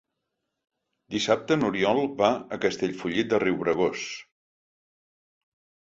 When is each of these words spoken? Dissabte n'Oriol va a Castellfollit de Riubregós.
Dissabte 1.15 1.57
n'Oriol 1.59 2.01
va 2.23 2.31
a 2.57 2.61
Castellfollit 2.65 3.33
de 3.35 3.45
Riubregós. 3.47 4.11